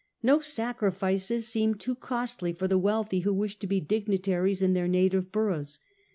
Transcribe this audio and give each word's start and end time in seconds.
No 0.23 0.39
sacrifices 0.39 1.47
seemed 1.47 1.79
too 1.79 1.93
costly 1.93 2.53
for 2.53 2.67
the 2.67 2.79
wealthy 2.79 3.19
who 3.19 3.31
wished 3.35 3.59
to 3.59 3.67
be 3.67 3.79
dignitaries 3.79 4.63
in 4.63 4.73
their 4.73 4.87
native 4.87 5.31
boroughs. 5.31 5.79